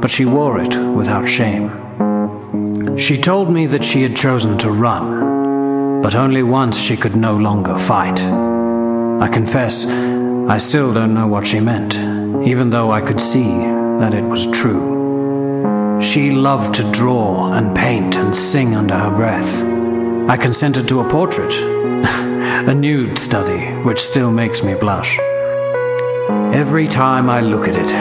but 0.00 0.10
she 0.10 0.24
wore 0.24 0.60
it 0.60 0.76
without 0.94 1.28
shame. 1.28 1.70
She 2.98 3.20
told 3.20 3.50
me 3.50 3.66
that 3.66 3.84
she 3.84 4.02
had 4.02 4.16
chosen 4.16 4.56
to 4.58 4.70
run, 4.70 6.00
but 6.02 6.14
only 6.14 6.42
once 6.42 6.78
she 6.78 6.96
could 6.96 7.16
no 7.16 7.36
longer 7.36 7.78
fight. 7.78 8.20
I 8.20 9.28
confess, 9.28 9.84
I 9.86 10.58
still 10.58 10.94
don't 10.94 11.14
know 11.14 11.26
what 11.26 11.46
she 11.46 11.60
meant, 11.60 11.94
even 12.46 12.70
though 12.70 12.90
I 12.90 13.00
could 13.00 13.20
see 13.20 13.48
that 14.00 14.14
it 14.14 14.24
was 14.24 14.46
true. 14.48 16.00
She 16.00 16.30
loved 16.30 16.74
to 16.74 16.90
draw 16.92 17.52
and 17.52 17.74
paint 17.74 18.16
and 18.16 18.34
sing 18.34 18.74
under 18.74 18.96
her 18.96 19.10
breath. 19.10 19.62
I 20.30 20.36
consented 20.36 20.86
to 20.88 21.00
a 21.00 21.08
portrait, 21.08 21.52
a 22.68 22.74
nude 22.74 23.18
study, 23.18 23.72
which 23.82 24.00
still 24.00 24.30
makes 24.30 24.62
me 24.62 24.74
blush. 24.74 25.18
Every 26.52 26.88
time 26.88 27.28
I 27.28 27.40
look 27.40 27.68
at 27.68 27.76
it, 27.76 27.92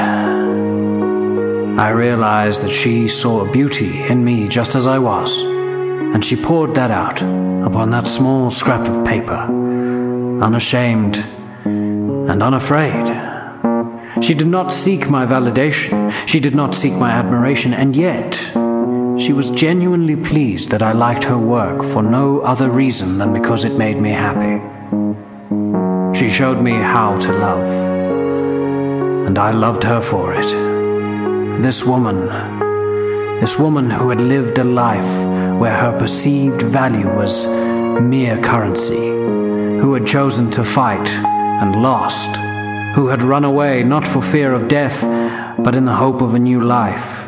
I 1.80 1.90
realize 1.90 2.62
that 2.62 2.72
she 2.72 3.08
saw 3.08 3.46
beauty 3.52 4.02
in 4.04 4.24
me 4.24 4.48
just 4.48 4.76
as 4.76 4.88
I 4.88 4.98
was, 5.00 5.38
and 5.38 6.24
she 6.24 6.36
poured 6.36 6.76
that 6.76 6.92
out 6.92 7.22
upon 7.22 7.90
that 7.90 8.08
small 8.08 8.50
scrap 8.52 8.88
of 8.88 9.06
paper, 9.06 9.40
unashamed 10.42 11.18
and 11.66 12.42
unafraid. 12.42 13.08
She 14.24 14.34
did 14.34 14.48
not 14.48 14.72
seek 14.72 15.10
my 15.10 15.26
validation. 15.26 16.12
She 16.26 16.40
did 16.40 16.56
not 16.56 16.74
seek 16.74 16.94
my 16.94 17.12
admiration, 17.12 17.74
and 17.74 17.96
yet 17.96 18.36
she 19.20 19.34
was 19.34 19.50
genuinely 19.52 20.16
pleased 20.16 20.70
that 20.70 20.82
I 20.82 20.94
liked 20.94 21.24
her 21.26 21.38
work 21.38 21.84
for 21.92 22.02
no 22.02 22.40
other 22.42 22.70
reason 22.70 23.18
than 23.18 23.34
because 23.34 23.64
it 23.64 23.78
made 23.78 24.00
me 24.00 24.12
happy. 24.12 24.62
She 26.18 26.30
showed 26.30 26.62
me 26.62 26.72
how 26.72 27.18
to 27.20 27.32
love, 27.32 27.95
and 29.26 29.40
I 29.40 29.52
loved 29.52 29.84
her 29.84 30.02
for 30.02 30.34
it. 30.36 30.48
this 31.62 31.84
woman, 31.84 32.28
this 33.40 33.58
woman 33.58 33.90
who 33.90 34.10
had 34.10 34.22
lived 34.22 34.60
a 34.60 34.64
life 34.64 35.12
where 35.60 35.76
her 35.76 35.98
perceived 35.98 36.62
value 36.62 37.08
was 37.08 37.48
mere 38.02 38.40
currency, 38.42 39.08
who 39.80 39.94
had 39.94 40.06
chosen 40.06 40.52
to 40.52 40.64
fight 40.64 41.10
and 41.10 41.82
lost, 41.82 42.36
who 42.96 43.08
had 43.08 43.24
run 43.24 43.46
away 43.46 43.84
not 43.84 44.06
for 44.06 44.22
fear 44.22 44.54
of 44.54 44.68
death, 44.68 45.02
but 45.58 45.76
in 45.76 45.86
the 45.86 45.96
hope 45.96 46.22
of 46.22 46.36
a 46.36 46.40
new 46.40 46.62
life. 46.62 47.26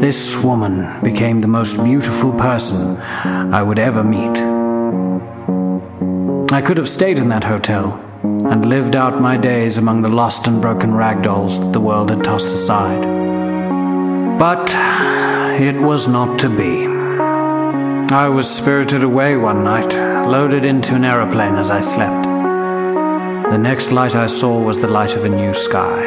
This 0.00 0.36
woman 0.42 1.00
became 1.02 1.40
the 1.40 1.48
most 1.48 1.76
beautiful 1.84 2.32
person 2.32 2.96
I 3.00 3.62
would 3.62 3.78
ever 3.78 4.02
meet. 4.02 4.38
I 6.52 6.60
could 6.60 6.78
have 6.78 6.88
stayed 6.88 7.18
in 7.18 7.28
that 7.28 7.44
hotel 7.44 8.00
and 8.24 8.66
lived 8.66 8.96
out 8.96 9.20
my 9.20 9.36
days 9.36 9.76
among 9.78 10.02
the 10.02 10.08
lost 10.08 10.46
and 10.46 10.60
broken 10.62 10.94
rag 10.94 11.22
dolls 11.22 11.60
that 11.60 11.72
the 11.72 11.80
world 11.80 12.10
had 12.10 12.24
tossed 12.24 12.54
aside. 12.54 13.02
But 14.38 14.70
it 15.60 15.76
was 15.80 16.08
not 16.08 16.38
to 16.40 16.48
be. 16.48 16.86
I 18.14 18.28
was 18.28 18.50
spirited 18.50 19.02
away 19.02 19.36
one 19.36 19.62
night, 19.62 19.92
loaded 20.26 20.64
into 20.64 20.94
an 20.94 21.04
aeroplane 21.04 21.56
as 21.56 21.70
I 21.70 21.80
slept. 21.80 22.24
The 23.50 23.58
next 23.58 23.92
light 23.92 24.14
I 24.14 24.26
saw 24.26 24.58
was 24.60 24.80
the 24.80 24.88
light 24.88 25.14
of 25.16 25.24
a 25.24 25.28
new 25.28 25.52
sky. 25.52 26.02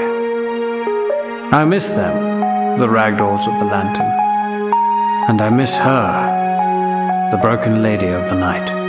I 1.52 1.66
miss 1.66 1.88
them, 1.88 2.80
the 2.80 2.88
ragdolls 2.88 3.48
of 3.48 3.60
the 3.60 3.66
lantern, 3.66 4.12
and 5.30 5.42
I 5.42 5.50
miss 5.50 5.74
her, 5.74 7.30
the 7.32 7.38
broken 7.38 7.84
lady 7.84 8.08
of 8.08 8.30
the 8.30 8.36
night. 8.36 8.87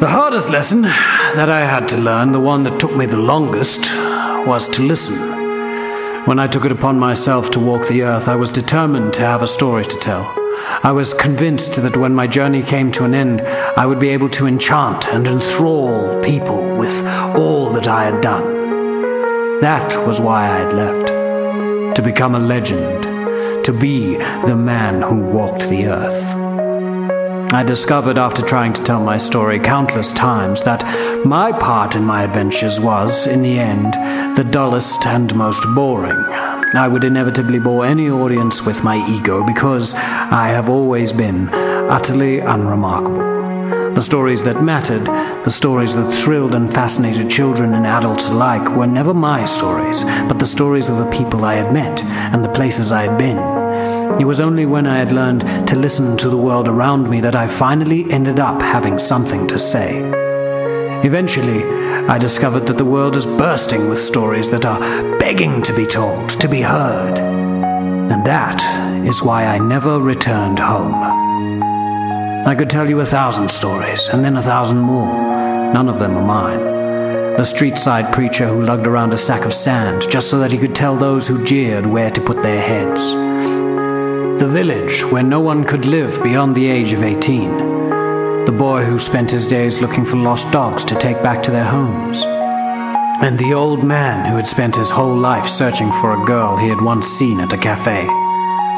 The 0.00 0.08
hardest 0.08 0.48
lesson 0.48 0.80
that 0.80 1.50
I 1.50 1.60
had 1.60 1.86
to 1.88 1.98
learn, 1.98 2.32
the 2.32 2.40
one 2.40 2.62
that 2.62 2.80
took 2.80 2.96
me 2.96 3.04
the 3.04 3.18
longest, 3.18 3.80
was 4.46 4.66
to 4.70 4.82
listen. 4.82 5.14
When 6.24 6.38
I 6.38 6.46
took 6.46 6.64
it 6.64 6.72
upon 6.72 6.98
myself 6.98 7.50
to 7.50 7.60
walk 7.60 7.86
the 7.86 8.00
earth, 8.04 8.26
I 8.26 8.34
was 8.34 8.50
determined 8.50 9.12
to 9.14 9.20
have 9.20 9.42
a 9.42 9.46
story 9.46 9.84
to 9.84 9.98
tell. 9.98 10.24
I 10.82 10.90
was 10.90 11.12
convinced 11.12 11.74
that 11.82 11.98
when 11.98 12.14
my 12.14 12.26
journey 12.26 12.62
came 12.62 12.90
to 12.92 13.04
an 13.04 13.14
end, 13.14 13.42
I 13.42 13.84
would 13.84 13.98
be 13.98 14.08
able 14.08 14.30
to 14.30 14.46
enchant 14.46 15.06
and 15.06 15.26
enthrall 15.26 16.22
people 16.22 16.76
with 16.78 17.06
all 17.36 17.70
that 17.74 17.86
I 17.86 18.04
had 18.04 18.22
done. 18.22 19.60
That 19.60 20.06
was 20.06 20.18
why 20.18 20.48
I 20.48 20.60
had 20.60 20.72
left. 20.72 21.96
To 21.96 22.02
become 22.02 22.34
a 22.34 22.38
legend. 22.38 23.04
To 23.66 23.72
be 23.74 24.16
the 24.16 24.56
man 24.56 25.02
who 25.02 25.16
walked 25.16 25.68
the 25.68 25.88
earth. 25.88 26.49
I 27.52 27.64
discovered 27.64 28.16
after 28.16 28.42
trying 28.42 28.74
to 28.74 28.84
tell 28.84 29.02
my 29.02 29.16
story 29.16 29.58
countless 29.58 30.12
times 30.12 30.62
that 30.62 30.84
my 31.26 31.50
part 31.50 31.96
in 31.96 32.04
my 32.04 32.22
adventures 32.22 32.78
was, 32.78 33.26
in 33.26 33.42
the 33.42 33.58
end, 33.58 33.94
the 34.36 34.44
dullest 34.44 35.04
and 35.04 35.34
most 35.34 35.60
boring. 35.74 36.16
I 36.76 36.86
would 36.86 37.02
inevitably 37.02 37.58
bore 37.58 37.84
any 37.84 38.08
audience 38.08 38.62
with 38.62 38.84
my 38.84 39.04
ego 39.10 39.44
because 39.44 39.94
I 39.94 40.50
have 40.50 40.70
always 40.70 41.12
been 41.12 41.48
utterly 41.48 42.38
unremarkable. 42.38 43.94
The 43.94 44.00
stories 44.00 44.44
that 44.44 44.62
mattered, 44.62 45.06
the 45.44 45.50
stories 45.50 45.96
that 45.96 46.08
thrilled 46.22 46.54
and 46.54 46.72
fascinated 46.72 47.28
children 47.28 47.74
and 47.74 47.84
adults 47.84 48.28
alike, 48.28 48.76
were 48.76 48.86
never 48.86 49.12
my 49.12 49.44
stories, 49.44 50.04
but 50.04 50.38
the 50.38 50.46
stories 50.46 50.88
of 50.88 50.98
the 50.98 51.10
people 51.10 51.44
I 51.44 51.56
had 51.56 51.72
met 51.72 52.04
and 52.04 52.44
the 52.44 52.48
places 52.48 52.92
I 52.92 53.08
had 53.08 53.18
been. 53.18 53.38
It 54.18 54.26
was 54.26 54.40
only 54.40 54.66
when 54.66 54.86
I 54.86 54.98
had 54.98 55.12
learned 55.12 55.68
to 55.68 55.76
listen 55.76 56.16
to 56.18 56.28
the 56.28 56.36
world 56.36 56.68
around 56.68 57.08
me 57.08 57.20
that 57.20 57.36
I 57.36 57.46
finally 57.46 58.10
ended 58.10 58.40
up 58.40 58.60
having 58.60 58.98
something 58.98 59.46
to 59.46 59.58
say. 59.58 60.02
Eventually, 61.02 61.64
I 61.64 62.18
discovered 62.18 62.66
that 62.66 62.76
the 62.76 62.84
world 62.84 63.16
is 63.16 63.24
bursting 63.24 63.88
with 63.88 64.02
stories 64.02 64.50
that 64.50 64.66
are 64.66 64.80
begging 65.18 65.62
to 65.62 65.74
be 65.74 65.86
told, 65.86 66.28
to 66.40 66.48
be 66.48 66.60
heard. 66.60 67.18
And 67.18 68.24
that 68.26 68.62
is 69.06 69.22
why 69.22 69.46
I 69.46 69.58
never 69.58 69.98
returned 69.98 70.58
home. 70.58 70.92
I 72.46 72.54
could 72.54 72.68
tell 72.68 72.90
you 72.90 73.00
a 73.00 73.06
thousand 73.06 73.50
stories, 73.50 74.08
and 74.08 74.22
then 74.24 74.36
a 74.36 74.42
thousand 74.42 74.80
more. 74.80 75.14
None 75.72 75.88
of 75.88 75.98
them 75.98 76.16
are 76.16 76.26
mine. 76.26 77.36
The 77.36 77.44
street 77.44 77.78
side 77.78 78.12
preacher 78.12 78.48
who 78.48 78.62
lugged 78.62 78.86
around 78.86 79.14
a 79.14 79.18
sack 79.18 79.46
of 79.46 79.54
sand 79.54 80.10
just 80.10 80.28
so 80.28 80.38
that 80.40 80.52
he 80.52 80.58
could 80.58 80.74
tell 80.74 80.96
those 80.96 81.26
who 81.26 81.44
jeered 81.44 81.86
where 81.86 82.10
to 82.10 82.20
put 82.20 82.42
their 82.42 82.60
heads 82.60 83.29
the 84.40 84.48
village 84.48 85.04
where 85.12 85.22
no 85.22 85.38
one 85.38 85.64
could 85.64 85.84
live 85.84 86.22
beyond 86.22 86.56
the 86.56 86.66
age 86.66 86.94
of 86.94 87.02
18, 87.02 88.46
the 88.46 88.56
boy 88.56 88.82
who 88.82 88.98
spent 88.98 89.30
his 89.30 89.46
days 89.46 89.80
looking 89.82 90.02
for 90.02 90.16
lost 90.16 90.50
dogs 90.50 90.82
to 90.82 90.98
take 90.98 91.22
back 91.22 91.42
to 91.42 91.50
their 91.50 91.66
homes, 91.66 92.22
and 93.22 93.38
the 93.38 93.52
old 93.52 93.84
man 93.84 94.24
who 94.24 94.36
had 94.36 94.48
spent 94.48 94.74
his 94.74 94.88
whole 94.88 95.14
life 95.14 95.46
searching 95.46 95.92
for 96.00 96.14
a 96.14 96.24
girl 96.24 96.56
he 96.56 96.70
had 96.70 96.80
once 96.80 97.06
seen 97.06 97.38
at 97.38 97.52
a 97.52 97.58
cafe, 97.58 98.06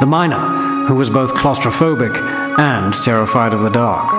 the 0.00 0.06
miner 0.06 0.84
who 0.88 0.96
was 0.96 1.08
both 1.08 1.32
claustrophobic 1.34 2.16
and 2.58 2.92
terrified 2.94 3.54
of 3.54 3.62
the 3.62 3.70
dark, 3.70 4.12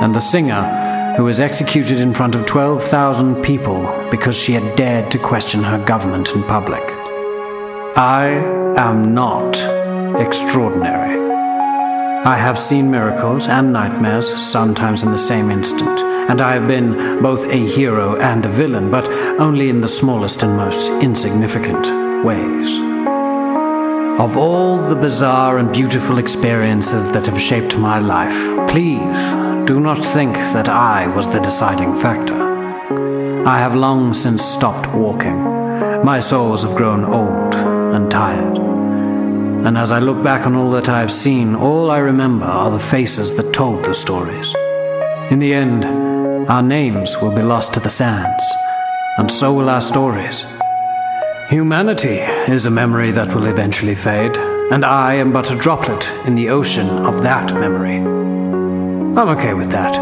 and 0.00 0.14
the 0.14 0.20
singer 0.20 1.14
who 1.16 1.24
was 1.24 1.40
executed 1.40 1.98
in 1.98 2.14
front 2.14 2.36
of 2.36 2.46
12,000 2.46 3.42
people 3.42 3.82
because 4.12 4.36
she 4.36 4.52
had 4.52 4.76
dared 4.76 5.10
to 5.10 5.18
question 5.18 5.60
her 5.60 5.84
government 5.86 6.30
in 6.36 6.42
public. 6.44 6.84
I 7.96 8.28
am 8.76 9.12
not 9.12 9.83
extraordinary. 10.16 11.18
I 12.24 12.36
have 12.38 12.58
seen 12.58 12.90
miracles 12.90 13.48
and 13.48 13.72
nightmares 13.72 14.26
sometimes 14.42 15.02
in 15.02 15.10
the 15.10 15.18
same 15.18 15.50
instant, 15.50 15.98
and 16.30 16.40
I 16.40 16.54
have 16.54 16.66
been 16.66 17.20
both 17.20 17.44
a 17.44 17.56
hero 17.56 18.16
and 18.16 18.46
a 18.46 18.48
villain, 18.48 18.90
but 18.90 19.08
only 19.38 19.68
in 19.68 19.82
the 19.82 19.88
smallest 19.88 20.42
and 20.42 20.56
most 20.56 20.90
insignificant 21.02 22.24
ways. 22.24 22.68
Of 24.18 24.38
all 24.38 24.78
the 24.78 24.94
bizarre 24.94 25.58
and 25.58 25.70
beautiful 25.70 26.16
experiences 26.16 27.06
that 27.08 27.26
have 27.26 27.38
shaped 27.38 27.76
my 27.76 27.98
life, 27.98 28.70
please 28.70 29.66
do 29.66 29.80
not 29.80 30.02
think 30.02 30.36
that 30.54 30.68
I 30.68 31.08
was 31.08 31.28
the 31.28 31.40
deciding 31.40 32.00
factor. 32.00 32.40
I 33.46 33.58
have 33.58 33.74
long 33.74 34.14
since 34.14 34.42
stopped 34.42 34.88
walking. 34.94 35.38
My 36.02 36.20
soles 36.20 36.62
have 36.62 36.74
grown 36.74 37.04
old 37.04 37.54
and 37.94 38.10
tired 38.10 38.73
and 39.64 39.78
as 39.78 39.92
I 39.92 39.98
look 39.98 40.22
back 40.22 40.46
on 40.46 40.54
all 40.54 40.70
that 40.72 40.90
I 40.90 41.00
have 41.00 41.10
seen, 41.10 41.54
all 41.54 41.90
I 41.90 41.96
remember 41.96 42.44
are 42.44 42.70
the 42.70 42.78
faces 42.78 43.34
that 43.36 43.54
told 43.54 43.82
the 43.82 43.94
stories. 43.94 44.54
In 45.30 45.38
the 45.38 45.54
end, 45.54 45.86
our 46.50 46.62
names 46.62 47.16
will 47.22 47.34
be 47.34 47.40
lost 47.40 47.72
to 47.72 47.80
the 47.80 47.88
sands, 47.88 48.44
and 49.16 49.32
so 49.32 49.54
will 49.54 49.70
our 49.70 49.80
stories. 49.80 50.44
Humanity 51.48 52.18
is 52.52 52.66
a 52.66 52.70
memory 52.70 53.10
that 53.12 53.34
will 53.34 53.46
eventually 53.46 53.94
fade, 53.94 54.36
and 54.70 54.84
I 54.84 55.14
am 55.14 55.32
but 55.32 55.50
a 55.50 55.56
droplet 55.56 56.06
in 56.26 56.34
the 56.34 56.50
ocean 56.50 56.90
of 56.90 57.22
that 57.22 57.54
memory. 57.54 57.96
I'm 57.96 59.30
okay 59.30 59.54
with 59.54 59.70
that. 59.70 59.94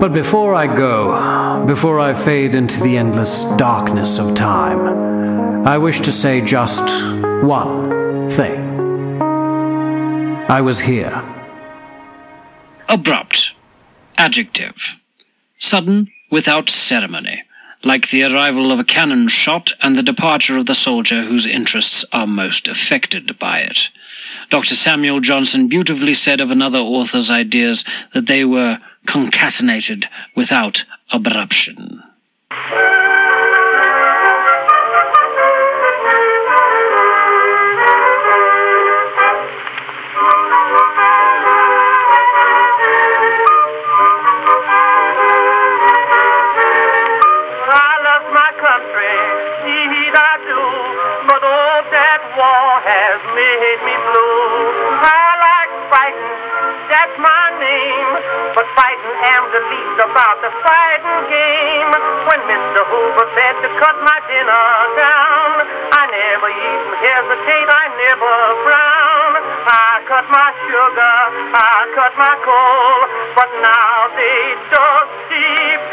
But 0.00 0.12
before 0.12 0.56
I 0.56 0.66
go, 0.66 1.64
before 1.66 2.00
I 2.00 2.14
fade 2.14 2.56
into 2.56 2.80
the 2.80 2.96
endless 2.96 3.44
darkness 3.56 4.18
of 4.18 4.34
time, 4.34 5.66
I 5.68 5.78
wish 5.78 6.00
to 6.00 6.10
say 6.10 6.40
just 6.40 6.82
one 7.44 8.28
thing. 8.28 8.71
I 10.48 10.60
was 10.60 10.80
here. 10.80 11.22
Abrupt. 12.88 13.52
Adjective. 14.18 14.76
Sudden, 15.58 16.10
without 16.30 16.68
ceremony. 16.68 17.44
Like 17.84 18.10
the 18.10 18.24
arrival 18.24 18.70
of 18.70 18.78
a 18.78 18.84
cannon 18.84 19.28
shot 19.28 19.72
and 19.80 19.96
the 19.96 20.02
departure 20.02 20.58
of 20.58 20.66
the 20.66 20.74
soldier 20.74 21.22
whose 21.22 21.46
interests 21.46 22.04
are 22.12 22.26
most 22.26 22.68
affected 22.68 23.38
by 23.38 23.60
it. 23.60 23.88
Dr. 24.50 24.74
Samuel 24.74 25.20
Johnson 25.20 25.68
beautifully 25.68 26.14
said 26.14 26.40
of 26.40 26.50
another 26.50 26.78
author's 26.78 27.30
ideas 27.30 27.84
that 28.12 28.26
they 28.26 28.44
were 28.44 28.78
concatenated 29.06 30.06
without 30.36 30.84
abruption. 31.12 32.02
Made 53.30 53.80
me 53.86 53.94
blue. 54.10 54.42
I 54.98 55.24
like 55.38 55.72
fighting, 55.86 56.34
that's 56.90 57.16
my 57.22 57.46
name. 57.62 58.10
But 58.58 58.66
fighting 58.74 59.14
am 59.32 59.44
the 59.54 59.62
least 59.70 59.98
about 60.02 60.42
the 60.42 60.50
fighting 60.50 61.20
game. 61.30 61.90
When 62.26 62.40
Mr. 62.50 62.82
Hoover 62.82 63.26
said 63.38 63.56
to 63.62 63.68
cut 63.78 63.96
my 64.02 64.18
dinner 64.26 64.66
down, 64.98 65.50
I 65.94 66.02
never 66.10 66.50
even 66.50 66.92
hesitate, 66.98 67.68
I 67.70 67.84
never 67.96 68.34
frown. 68.66 69.30
I 69.62 70.02
cut 70.10 70.26
my 70.26 70.50
sugar, 70.66 71.16
I 71.54 71.78
cut 71.94 72.12
my 72.18 72.34
coal, 72.42 72.98
but 73.38 73.50
now 73.62 74.10
they 74.18 74.42
just 74.68 75.12
deep 75.30 75.91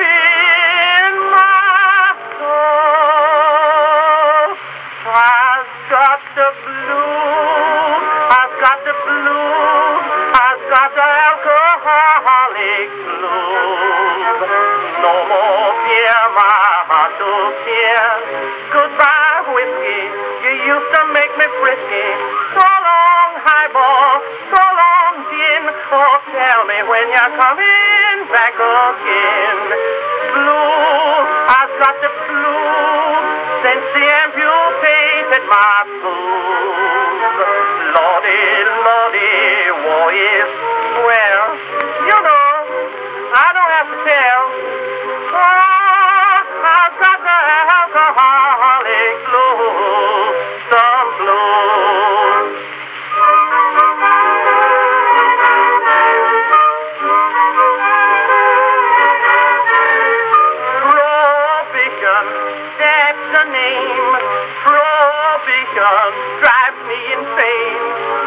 got 5.90 6.22
the 6.38 6.50
blues. 6.70 8.04
I've 8.30 8.56
got 8.62 8.80
the 8.86 8.94
blues. 8.94 10.06
I've 10.38 10.64
got 10.70 10.90
the 10.94 11.02
alcoholic 11.02 12.90
blues. 13.10 14.38
No 15.02 15.14
more 15.26 15.70
fear, 15.82 16.20
my 16.38 16.62
heart 16.94 17.14
to 17.18 17.30
fear. 17.66 18.06
Goodbye, 18.70 19.50
whiskey. 19.50 20.04
You 20.46 20.54
used 20.78 20.90
to 20.94 21.02
make 21.10 21.34
me 21.42 21.48
frisky. 21.58 22.08
So 22.54 22.70
long, 22.70 23.32
highball. 23.42 24.22
So 24.54 24.62
long, 24.62 25.26
gin. 25.34 25.74
Oh, 25.74 26.22
tell 26.30 26.70
me 26.70 26.86
when 26.86 27.06
you're 27.10 27.34
coming 27.34 28.30
back 28.30 28.54
again. 28.54 29.60
Blue, 30.38 31.18
I've 31.50 31.74
got 31.82 31.96
the 31.98 32.14
blues. 32.30 33.26
Since 33.66 33.86
the 33.98 34.06
amputee 34.06 34.99
amputated 35.30 35.50
my 35.50 35.84
foot. 36.02 37.20
Lordy, 37.96 38.42
Lordy, 38.86 39.72
war 39.86 40.12
is 40.14 40.69
Prohibition 65.80 66.12
drives 66.44 66.82
me 66.92 67.00
insane. 67.16 67.84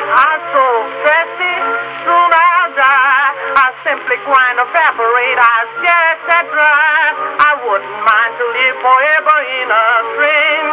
I'm 0.09 0.41
so 0.57 0.67
stressy, 1.05 1.57
soon 2.01 2.31
I'll 2.33 2.73
die. 2.73 3.29
I 3.61 3.67
simply 3.85 4.17
grind, 4.25 4.57
evaporate, 4.57 5.37
I 5.37 5.69
just 5.85 6.21
that 6.33 6.49
dry. 6.49 7.13
I 7.13 7.53
wouldn't 7.61 7.99
mind 8.09 8.33
to 8.41 8.47
live 8.57 8.77
forever 8.81 9.39
in 9.53 9.69
a 9.69 9.89
train. 10.17 10.65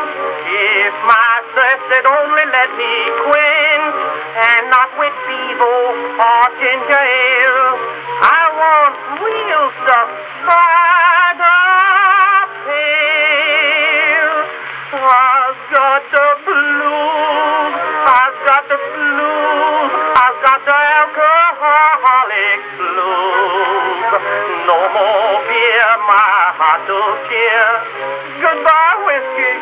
If 0.55 0.95
my 1.03 1.31
stress 1.51 1.83
had 1.91 2.07
only 2.07 2.47
let 2.47 2.71
me 2.79 2.93
quench, 3.27 3.99
and 4.39 4.71
not 4.71 4.95
with 4.95 5.15
Bevo 5.27 5.75
or 6.15 6.47
ginger 6.63 6.95
ale. 6.95 7.75
I 8.23 8.43
want 8.55 8.95
real 9.19 9.65
stuff 9.83 10.09
the 11.43 11.59
pail. 12.71 14.31
I've 14.95 15.59
got 15.75 16.03
the 16.07 16.38
blues, 16.49 17.73
I've 18.09 18.37
got 18.49 18.63
the 18.69 18.79
blues, 18.79 19.91
I've 20.17 20.39
got 20.41 20.59
the 20.65 20.79
alcoholic 21.01 22.59
blues. 22.77 24.09
No 24.65 24.79
more 24.93 25.35
beer, 25.45 25.89
my 26.09 26.33
heart 26.57 26.89
cheer. 27.29 27.67
Goodbye, 28.41 28.97
whiskey, 29.05 29.53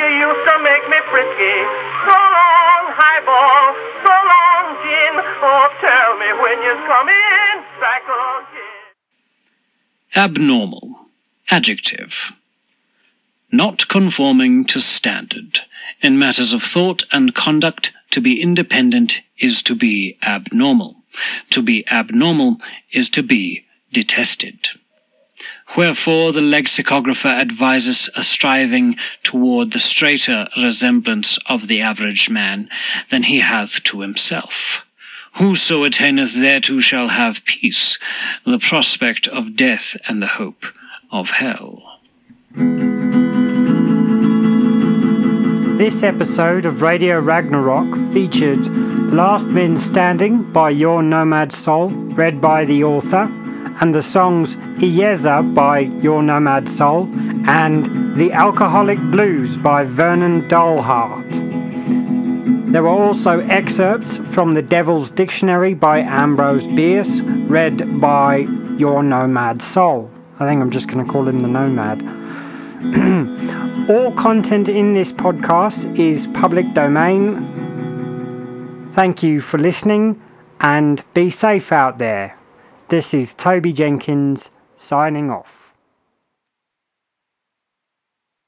you 0.00 0.08
used 0.28 0.44
to 0.48 0.54
make 0.60 0.84
me 0.92 0.98
frisky. 1.08 1.56
So 2.04 2.16
long, 2.16 2.84
highball, 2.96 3.64
so 4.04 4.12
long, 4.12 4.64
gin. 4.84 5.14
Oh, 5.40 5.68
tell 5.80 6.10
me 6.20 6.28
when 6.42 6.56
you're 6.62 6.84
coming 6.86 7.16
again. 8.56 8.76
Abnormal. 10.14 11.06
Adjective. 11.50 12.12
Not 13.52 13.86
conforming 13.88 14.64
to 14.66 14.80
standard. 14.80 15.60
In 16.02 16.18
matters 16.18 16.52
of 16.52 16.62
thought 16.62 17.04
and 17.12 17.34
conduct, 17.34 17.92
to 18.10 18.20
be 18.20 18.40
independent 18.40 19.20
is 19.38 19.62
to 19.62 19.74
be 19.74 20.18
abnormal. 20.22 20.96
To 21.50 21.62
be 21.62 21.88
abnormal 21.88 22.60
is 22.90 23.08
to 23.10 23.22
be 23.22 23.64
detested. 23.92 24.68
Wherefore 25.76 26.32
the 26.32 26.40
lexicographer 26.40 27.28
advises 27.28 28.08
a 28.14 28.24
striving 28.24 28.96
toward 29.22 29.70
the 29.70 29.78
straighter 29.78 30.48
resemblance 30.56 31.38
of 31.46 31.68
the 31.68 31.80
average 31.80 32.28
man 32.28 32.68
than 33.10 33.24
he 33.24 33.40
hath 33.40 33.82
to 33.84 34.00
himself. 34.00 34.82
Whoso 35.34 35.84
attaineth 35.84 36.32
thereto 36.32 36.80
shall 36.80 37.08
have 37.08 37.44
peace, 37.44 37.98
the 38.44 38.58
prospect 38.58 39.28
of 39.28 39.54
death 39.54 39.96
and 40.08 40.22
the 40.22 40.26
hope 40.26 40.64
of 41.10 41.30
hell. 41.30 42.00
This 45.76 46.02
episode 46.02 46.64
of 46.64 46.80
Radio 46.80 47.18
Ragnarok 47.18 48.10
featured 48.10 48.66
Last 49.12 49.48
Men 49.48 49.78
Standing 49.78 50.50
by 50.50 50.70
Your 50.70 51.02
Nomad 51.02 51.52
Soul, 51.52 51.90
read 51.90 52.40
by 52.40 52.64
the 52.64 52.82
author, 52.82 53.30
and 53.82 53.94
the 53.94 54.00
songs 54.00 54.56
Ieza 54.56 55.54
by 55.54 55.80
Your 55.80 56.22
Nomad 56.22 56.66
Soul 56.70 57.10
and 57.46 58.16
The 58.16 58.32
Alcoholic 58.32 58.98
Blues 59.10 59.58
by 59.58 59.84
Vernon 59.84 60.48
Dalhart. 60.48 61.30
There 62.72 62.82
were 62.82 62.88
also 62.88 63.40
excerpts 63.40 64.16
from 64.32 64.52
The 64.52 64.62
Devil's 64.62 65.10
Dictionary 65.10 65.74
by 65.74 65.98
Ambrose 65.98 66.66
Bierce, 66.66 67.20
read 67.20 68.00
by 68.00 68.38
Your 68.78 69.02
Nomad 69.02 69.60
Soul. 69.60 70.10
I 70.40 70.48
think 70.48 70.62
I'm 70.62 70.70
just 70.70 70.88
going 70.88 71.04
to 71.04 71.12
call 71.12 71.28
him 71.28 71.40
the 71.40 71.48
Nomad. 71.48 72.00
All 73.88 74.10
content 74.14 74.68
in 74.68 74.94
this 74.94 75.12
podcast 75.12 75.96
is 75.96 76.26
public 76.28 76.74
domain. 76.74 77.46
Thank 78.94 79.22
you 79.22 79.40
for 79.40 79.58
listening 79.58 80.20
and 80.60 81.04
be 81.14 81.30
safe 81.30 81.70
out 81.70 81.98
there. 81.98 82.36
This 82.88 83.14
is 83.14 83.32
Toby 83.34 83.72
Jenkins 83.72 84.50
signing 84.76 85.30
off. 85.30 85.55